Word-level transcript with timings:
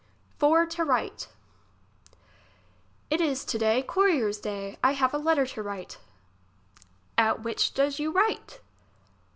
For 0.39 0.65
to 0.65 0.83
write. 0.83 1.27
It 3.11 3.21
is 3.21 3.45
to 3.45 3.59
day 3.59 3.83
courier 3.83 4.31
day's; 4.33 4.75
I 4.83 4.93
have 4.93 5.13
a 5.13 5.19
letter 5.19 5.45
to 5.45 5.61
write. 5.61 5.99
At 7.19 7.43
which 7.43 7.75
does 7.75 7.99
you 7.99 8.09
write 8.09 8.61